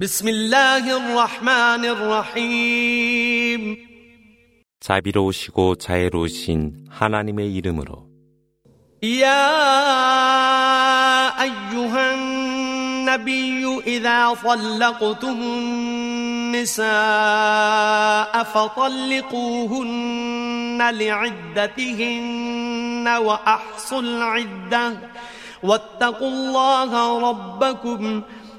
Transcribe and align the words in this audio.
بسم 0.00 0.28
الله 0.28 0.96
الرحمن 0.96 1.84
الرحيم 1.84 3.62
자비로우시고 4.80 5.74
자애로우신 5.76 6.86
하나님의 6.90 7.54
이름으로 7.54 8.10
يا 9.02 9.50
أيها 11.42 12.14
النبي 12.14 13.80
إذا 13.86 14.34
طلقتم 14.34 15.42
النساء 16.50 16.82
فطلقوهن 18.52 20.00
لعدتهن 20.94 22.38
وأحصوا 23.08 24.00
العدة 24.00 24.98
واتقوا 25.62 26.28
الله 26.28 27.18
ربكم 27.30 28.22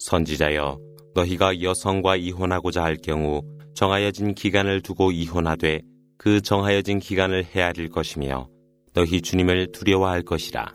선지자여 0.00 0.78
너희가 1.14 1.60
여성과 1.60 2.16
이혼하고자 2.16 2.82
할 2.82 2.96
경우 2.96 3.42
정하여진 3.74 4.34
기간을 4.34 4.80
두고 4.80 5.12
이혼하되 5.12 5.82
그 6.16 6.40
정하여진 6.40 6.98
기간을 6.98 7.44
헤아릴 7.44 7.90
것이며 7.90 8.48
너희 8.94 9.20
주님을 9.20 9.72
두려워할 9.72 10.22
것이라. 10.22 10.74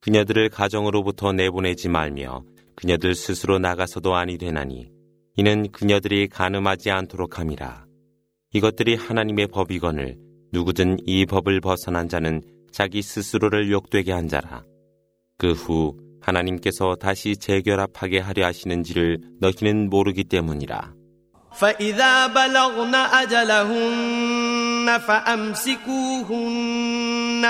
그녀들을 0.00 0.50
가정으로부터 0.50 1.32
내보내지 1.32 1.88
말며 1.88 2.44
그녀들 2.76 3.14
스스로 3.14 3.58
나가서도 3.58 4.14
아니 4.14 4.36
되나니 4.36 4.90
이는 5.36 5.72
그녀들이 5.72 6.28
가늠하지 6.28 6.90
않도록 6.90 7.38
함이라. 7.38 7.86
이것들이 8.52 8.96
하나님의 8.96 9.48
법이거늘 9.48 10.18
누구든 10.52 10.98
이 11.06 11.24
법을 11.24 11.60
벗어난 11.60 12.08
자는 12.08 12.42
자기 12.70 13.00
스스로를 13.02 13.72
욕되게 13.72 14.12
한 14.12 14.28
자라. 14.28 14.62
그 15.38 15.52
후 15.52 16.03
하나님께서 16.23 16.95
다시 16.95 17.37
재결합하게 17.37 18.19
하려 18.19 18.45
하시는지를 18.45 19.19
너희는 19.39 19.89
모르기 19.89 20.23
때문이라. 20.23 20.99
فإذا 21.59 22.27
بلغن 22.27 22.95
أجلهن 22.95 24.99
فأمسكوهن 25.07 26.33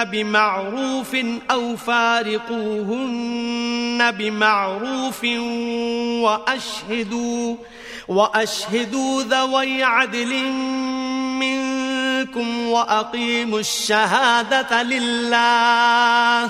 بمعروف 0.04 1.16
أو 1.52 1.76
فارقوهن 1.76 3.32
بمعروف 4.12 5.24
وأشهدوا 6.24 7.56
وأشهدوا 8.08 9.24
ذوي 9.24 9.84
عدل 9.84 10.52
منكم 11.40 12.68
وأقيموا 12.68 13.60
الشهادة 13.60 14.84
لله 14.84 16.50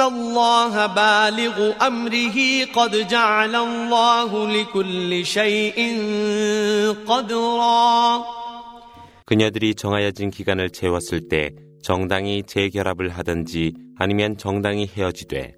الله 0.00 0.86
بالغ 0.86 1.56
أمره 1.86 2.64
قد 2.72 3.08
جعل 3.08 3.54
الله 3.54 4.30
لكل 4.48 5.26
شيء 5.26 5.78
قدرا 7.06 8.24
그녀들이 9.26 9.74
정하여진 9.74 10.30
기간을 10.30 10.70
채웠을 10.70 11.28
때 11.28 11.50
정당히 11.82 12.42
재결합을 12.42 13.10
하든지 13.10 13.74
아니면 13.96 14.36
정당히 14.38 14.86
헤어지되 14.86 15.54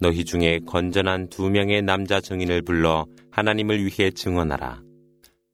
너희 0.00 0.24
중에 0.24 0.60
건전한 0.66 1.28
두 1.28 1.50
명의 1.50 1.82
남자 1.82 2.20
증인을 2.20 2.62
불러 2.62 3.06
하나님을 3.30 3.84
위해 3.84 4.10
증언하라. 4.10 4.80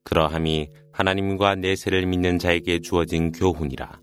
그러함이 0.04 0.68
하나님과 0.92 1.56
내세를 1.56 2.06
믿는 2.06 2.38
자에게 2.38 2.78
주어진 2.78 3.32
교훈이라. 3.32 4.00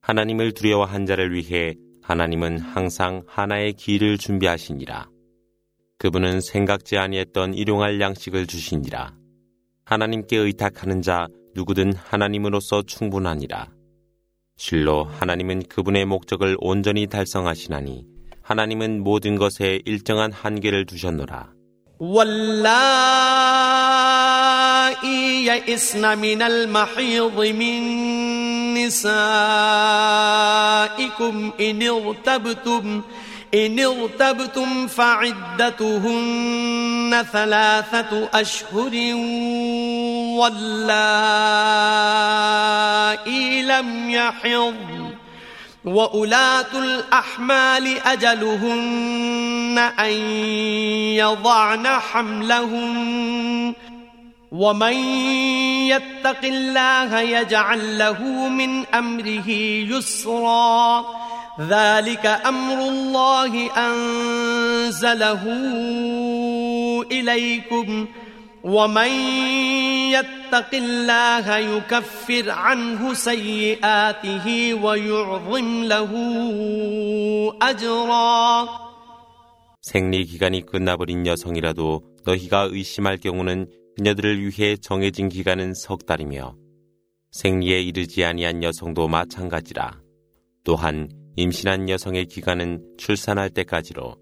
하나님을 0.00 0.52
두려워한 0.52 1.04
자를 1.04 1.34
위해 1.34 1.74
하나님은 2.04 2.58
항상 2.58 3.22
하나의 3.26 3.74
길을 3.74 4.18
준비하시니라. 4.18 5.08
그분은 5.98 6.40
생각지 6.40 6.96
아니했던 6.96 7.54
일용할 7.54 8.00
양식을 8.00 8.46
주시니라. 8.46 9.14
하나님께 9.84 10.36
의탁하는 10.36 11.02
자 11.02 11.28
누구든 11.54 11.92
하나님으로서 11.94 12.82
충분하니라. 12.82 13.68
실로 14.56 15.04
하나님은 15.04 15.64
그분의 15.68 16.06
목적을 16.06 16.56
온전히 16.60 17.06
달성하시나니 17.06 18.04
하나님은 18.42 19.02
모든 19.02 19.36
것에 19.36 19.80
일정한 19.84 20.32
한계를 20.32 20.86
두셨노라. 20.86 21.52
واللائي 22.00 23.70
يئسن 25.46 26.18
من 26.18 26.42
المحيض 26.42 27.36
من 27.52 28.03
نسائكم 28.77 29.15
إن 31.59 31.87
ارتبتم 31.87 33.01
إن 33.53 33.79
ارتبتم 33.79 34.87
فعدتهن 34.87 36.45
ثلاثة 37.33 38.29
أشهر 38.33 38.91
واللائي 40.39 40.81
لم 43.61 44.09
يحضن. 44.09 45.09
وأولاة 45.85 46.73
الأحمال 46.73 47.97
أجلهن 48.05 49.91
أن 49.99 50.11
يضعن 51.21 51.87
حملهن. 51.87 53.73
ومن 54.54 54.96
يتق 55.86 56.44
الله 56.44 57.20
يجعل 57.20 57.98
له 57.98 58.48
من 58.48 58.86
أمره 58.86 59.50
يسرا 59.94 61.04
ذلك 61.60 62.26
أمر 62.26 62.78
الله 62.88 63.70
أنزله 63.76 65.42
إليكم 67.12 68.06
ومن 68.64 69.10
يتق 70.10 70.70
الله 70.74 71.56
يكفر 71.56 72.50
عنه 72.50 73.14
سيئاته 73.14 74.74
ويعظم 74.74 75.84
له 75.84 76.10
أجرا 77.62 78.68
생리 79.82 80.24
기간이 80.24 80.66
끝나버린 80.66 81.26
여성이라도 81.26 82.02
너희가 82.26 82.68
의심할 82.70 83.16
경우는 83.16 83.66
그녀들을 83.95 84.41
위해 84.41 84.75
정해진 84.75 85.29
기간은 85.29 85.73
석 85.73 86.05
달이며 86.05 86.55
생리에 87.31 87.81
이르지 87.81 88.23
아니한 88.23 88.63
여성도 88.63 89.07
마찬가지라. 89.07 89.99
또한 90.63 91.09
임신한 91.37 91.89
여성의 91.89 92.25
기간은 92.27 92.95
출산할 92.97 93.49
때까지로 93.51 94.15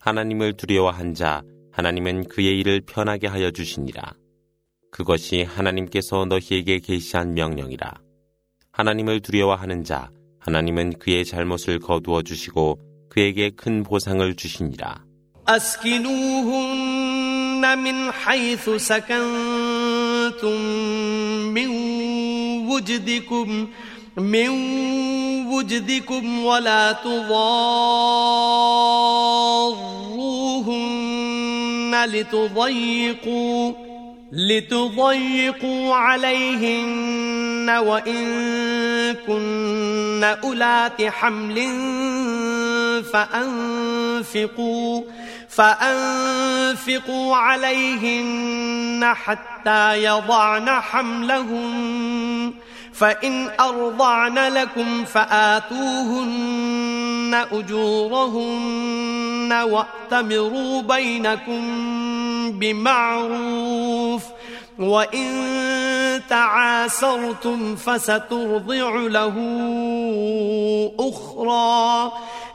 하나님을 0.00 0.54
두려워한 0.56 1.14
자 1.14 1.42
하나님은 1.72 2.28
그의 2.28 2.58
일을 2.60 2.82
편하게 2.86 3.26
하여 3.26 3.50
주시니라. 3.50 4.14
그것이 4.90 5.42
하나님께서 5.42 6.24
너희에게 6.26 6.78
계시한 6.78 7.34
명령이라. 7.34 7.94
하나님을 8.72 9.20
두려워하는 9.20 9.84
자 9.84 10.10
하나님은 10.40 10.98
그의 10.98 11.24
잘못을 11.24 11.80
거두어 11.80 12.22
주시고 12.22 12.78
그에게 13.10 13.50
큰 13.50 13.82
보상을 13.82 14.34
주시니라. 14.36 15.04
من 17.64 18.12
حيث 18.12 18.70
سكنتم 18.70 20.60
من 21.54 21.68
وجدكم 22.68 23.68
من 24.16 24.48
وجدكم 25.46 26.44
ولا 26.44 26.92
تضاروهن 26.92 27.36
لتضيقوا 32.04 33.72
لتضيقوا 34.32 35.94
عليهن 35.94 37.70
وإن 37.70 38.24
كن 39.26 40.24
أولات 40.24 41.02
حمل 41.02 41.56
فأنفقوا 43.12 45.02
فأنفقوا 45.56 47.36
عليهن 47.36 49.12
حتى 49.14 50.04
يضعن 50.04 50.70
حملهن 50.70 52.52
فإن 52.92 53.50
أرضعن 53.60 54.38
لكم 54.38 55.04
فآتوهن 55.04 56.66
أجورهن 57.52 59.52
وأتمروا 59.52 60.82
بينكم 60.82 61.62
بمعروف 62.52 64.22
وإن 64.78 65.56
تعاسرتم 66.28 67.76
فسترضع 67.76 68.90
له 68.90 69.34
أخرى. 71.00 72.12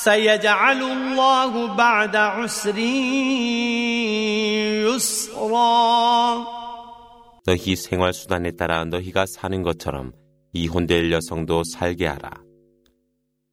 سيجعل 0.00 0.82
الله 0.82 1.76
بعد 1.76 2.16
عسر 2.16 2.78
يسرا 4.86 6.46
너희 7.46 7.76
생활 7.76 8.12
수단에 8.12 8.50
따라 8.52 8.84
너희가 8.84 9.24
사는 9.26 9.62
것처럼 9.62 10.12
이혼될 10.52 11.12
여성도 11.12 11.62
살게 11.64 12.06
하라. 12.06 12.30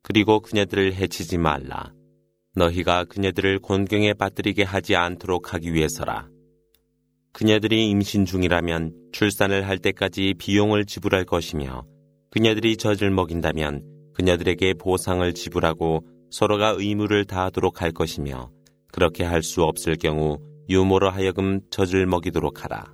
그리고 0.01 0.39
그녀들을 0.39 0.95
해치지 0.95 1.37
말라. 1.37 1.93
너희가 2.55 3.05
그녀들을 3.05 3.59
곤경에 3.59 4.13
빠뜨리게 4.13 4.63
하지 4.63 4.95
않도록 4.95 5.53
하기 5.53 5.73
위해서라. 5.73 6.27
그녀들이 7.33 7.89
임신 7.89 8.25
중이라면 8.25 8.93
출산을 9.11 9.67
할 9.67 9.79
때까지 9.79 10.35
비용을 10.37 10.85
지불할 10.85 11.25
것이며 11.25 11.83
그녀들이 12.31 12.77
젖을 12.77 13.09
먹인다면 13.11 13.83
그녀들에게 14.13 14.75
보상을 14.75 15.33
지불하고 15.33 16.05
서로가 16.30 16.76
의무를 16.78 17.24
다하도록 17.24 17.82
할 17.82 17.92
것이며 17.92 18.50
그렇게 18.92 19.24
할 19.24 19.42
수 19.42 19.62
없을 19.62 19.96
경우 19.96 20.38
유모로 20.68 21.10
하여금 21.10 21.60
젖을 21.70 22.06
먹이도록 22.06 22.64
하라. 22.64 22.92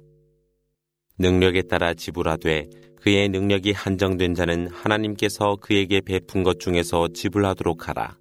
능력에 1.19 1.63
따라 1.63 1.95
지불하되 1.95 2.69
그의 3.01 3.29
능력이 3.29 3.73
한정된 3.73 4.35
자는 4.35 4.69
하나님께서 4.69 5.57
그에게 5.61 6.01
베푼 6.01 6.43
것 6.43 6.61
중에서 6.61 7.09
지불하도록 7.09 7.89
하라. 7.89 8.17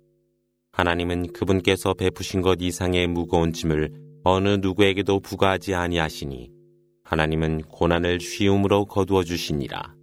하나님은 0.71 1.33
그분께서 1.33 1.93
베푸신 1.93 2.41
것 2.41 2.57
이상의 2.61 3.07
무거운 3.07 3.53
짐을 3.53 3.91
어느 4.23 4.57
누구에게도 4.61 5.19
부과하지 5.19 5.75
아니하시니 5.75 6.51
하나님은 7.03 7.63
고난을 7.63 8.19
쉬움으로 8.19 8.85
거두어 8.85 9.23
주시니라. 9.23 9.93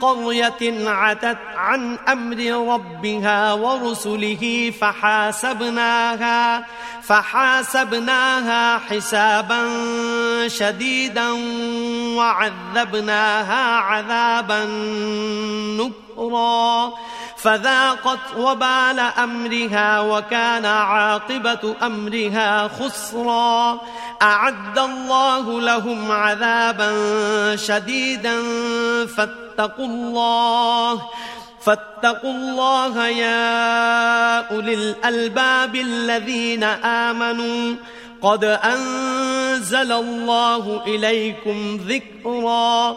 قرية 0.00 0.88
عتت 0.88 1.38
عن 1.56 1.98
أمر 2.08 2.72
ربها 2.74 3.52
ورسله 3.52 4.72
فحاسبناها 4.80 6.66
فحاسبناها 7.02 8.78
حسابا 8.78 9.68
شديدا 10.48 11.30
وعذبناها 12.16 13.76
عذابا 13.76 14.64
نكرا. 15.80 16.92
فذاقت 17.46 18.18
وبال 18.36 18.98
أمرها 18.98 20.00
وكان 20.00 20.64
عاقبة 20.64 21.74
أمرها 21.82 22.68
خسرا. 22.68 23.80
أعد 24.22 24.78
الله 24.78 25.60
لهم 25.60 26.12
عذابا 26.12 26.90
شديدا. 27.56 28.42
فاتقوا 29.06 29.86
الله 29.86 31.02
فاتقوا 31.60 32.30
الله 32.30 33.08
يا 33.08 34.50
أولي 34.50 34.74
الألباب 34.74 35.74
الذين 35.76 36.64
آمنوا. 36.64 37.74
قد 38.22 38.44
أنزل 38.44 39.92
الله 39.92 40.82
إليكم 40.86 41.80
ذكرا. 41.88 42.96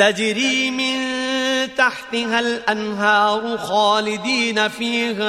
تجري 0.00 0.70
من 0.70 0.98
تحتها 1.76 2.40
الأنهار 2.40 3.58
خالدين 3.58 4.68
فيها 4.68 5.28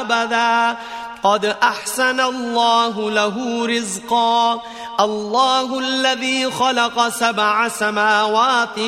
أبدا. 0.00 0.78
قد 1.22 1.44
أحسن 1.44 2.20
الله 2.20 3.10
له 3.10 3.66
رزقا. 3.66 4.62
الله 5.00 5.78
الذي 5.78 6.50
خلق 6.50 7.08
سبع 7.08 7.68
سماوات 7.68 8.78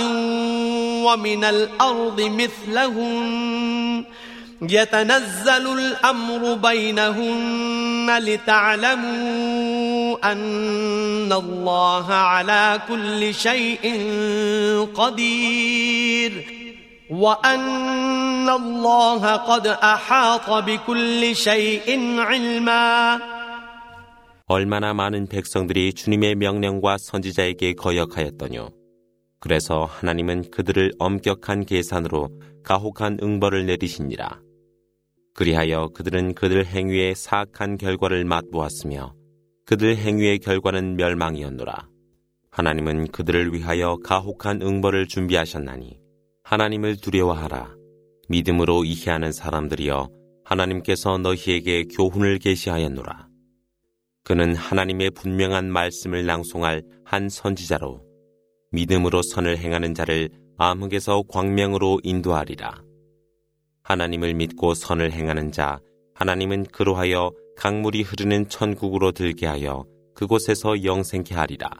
ومن 1.04 1.44
الأرض 1.44 2.20
مثلهن. 2.20 4.04
يتنزل 4.62 5.78
الأمر 5.78 6.54
بينهن 6.54 8.18
لتعلموا 8.18 9.63
أن 10.23 11.31
الله 11.31 12.07
على 12.13 12.81
كل 12.87 13.33
شيء 13.33 13.83
قدير 14.93 16.31
وأن 17.09 18.49
الله 18.49 19.35
قد 19.35 19.67
أحاط 19.67 20.49
بكل 20.65 21.35
شيء 21.35 22.19
علما 22.19 23.19
얼마나 24.51 24.95
많은 24.95 25.27
백성들이 25.27 25.93
주님의 25.93 26.33
명령과 26.35 26.97
선지자에게 26.97 27.73
거역하였더뇨. 27.73 28.71
그래서 29.39 29.85
하나님은 29.85 30.49
그들을 30.49 30.93
엄격한 30.97 31.65
계산으로 31.65 32.29
가혹한 32.63 33.19
응벌을 33.21 33.67
내리시니라. 33.67 34.39
그리하여 35.35 35.89
그들은 35.93 36.33
그들 36.33 36.65
행위의 36.65 37.13
사악한 37.15 37.77
결과를 37.77 38.25
맛보았으며 38.25 39.13
그들 39.66 39.96
행위의 39.96 40.40
결과는 40.40 40.96
멸망이었노라. 40.96 41.88
하나님은 42.50 43.08
그들을 43.08 43.54
위하여 43.54 43.96
가혹한 44.04 44.60
응벌을 44.60 45.08
준비하셨나니 45.08 45.98
하나님을 46.42 46.96
두려워하라. 46.96 47.74
믿음으로 48.28 48.84
이해하는 48.84 49.32
사람들이여 49.32 50.10
하나님께서 50.44 51.16
너희에게 51.18 51.84
교훈을 51.84 52.38
계시하였노라. 52.38 53.28
그는 54.22 54.54
하나님의 54.54 55.10
분명한 55.10 55.70
말씀을 55.70 56.26
낭송할 56.26 56.82
한 57.04 57.28
선지자로 57.28 58.02
믿음으로 58.70 59.22
선을 59.22 59.58
행하는 59.58 59.94
자를 59.94 60.28
암흑에서 60.58 61.24
광명으로 61.28 62.00
인도하리라. 62.02 62.82
하나님을 63.82 64.34
믿고 64.34 64.74
선을 64.74 65.12
행하는 65.12 65.52
자, 65.52 65.80
하나님은 66.14 66.64
그로하여 66.66 67.32
강물이 67.56 68.02
흐르는 68.02 68.48
천국으로 68.48 69.12
들게 69.12 69.46
하여 69.46 69.84
그곳에서 70.14 70.84
영생케 70.84 71.34
하리라. 71.34 71.70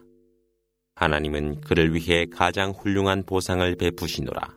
하나님은 0.97 1.61
그를 1.61 1.95
위해 1.95 2.26
가장 2.26 2.71
훌륭한 2.71 3.25
보상을 3.25 3.75
베푸시노라. 3.76 4.57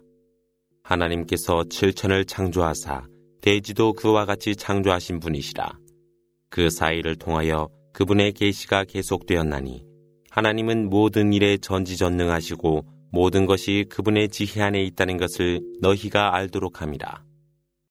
하나님께서 0.84 1.66
칠천을 1.70 2.26
창조하사 2.26 3.08
대지도 3.42 3.94
그와 3.94 4.26
같이 4.26 4.56
창조하신 4.56 5.20
분이시라. 5.20 5.78
그 6.50 6.70
사이를 6.70 7.16
통하여 7.16 7.70
그분의 7.94 8.34
계시가 8.34 8.86
계속되었나니 8.86 9.84
하나님은 10.30 10.90
모든 10.90 11.34
일에 11.34 11.58
전지전능하시고 11.58 12.86
모든 13.12 13.46
것이 13.46 13.86
그분의 13.90 14.30
지혜 14.30 14.62
안에 14.62 14.84
있다는 14.84 15.18
것을 15.18 15.62
너희가 15.82 16.36
알도록 16.36 16.82
함이라. 16.82 17.27